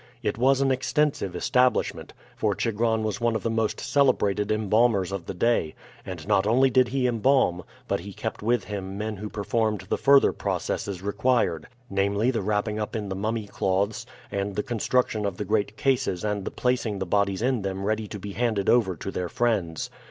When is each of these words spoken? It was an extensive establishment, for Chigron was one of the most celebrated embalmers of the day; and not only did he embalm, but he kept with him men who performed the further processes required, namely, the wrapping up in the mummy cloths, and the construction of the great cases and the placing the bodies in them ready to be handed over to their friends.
It 0.23 0.35
was 0.35 0.61
an 0.61 0.71
extensive 0.71 1.35
establishment, 1.35 2.11
for 2.35 2.55
Chigron 2.55 3.03
was 3.03 3.21
one 3.21 3.35
of 3.35 3.43
the 3.43 3.51
most 3.51 3.79
celebrated 3.79 4.51
embalmers 4.51 5.11
of 5.11 5.27
the 5.27 5.33
day; 5.35 5.75
and 6.03 6.27
not 6.27 6.47
only 6.47 6.71
did 6.71 6.87
he 6.87 7.05
embalm, 7.05 7.63
but 7.87 7.99
he 7.99 8.11
kept 8.11 8.41
with 8.41 8.63
him 8.63 8.97
men 8.97 9.17
who 9.17 9.29
performed 9.29 9.81
the 9.89 9.99
further 9.99 10.33
processes 10.33 11.03
required, 11.03 11.67
namely, 11.87 12.31
the 12.31 12.41
wrapping 12.41 12.79
up 12.79 12.95
in 12.95 13.09
the 13.09 13.15
mummy 13.15 13.45
cloths, 13.45 14.07
and 14.31 14.55
the 14.55 14.63
construction 14.63 15.23
of 15.23 15.37
the 15.37 15.45
great 15.45 15.77
cases 15.77 16.23
and 16.23 16.45
the 16.45 16.49
placing 16.49 16.97
the 16.97 17.05
bodies 17.05 17.43
in 17.43 17.61
them 17.61 17.83
ready 17.83 18.07
to 18.07 18.17
be 18.17 18.31
handed 18.31 18.69
over 18.71 18.95
to 18.95 19.11
their 19.11 19.29
friends. 19.29 19.91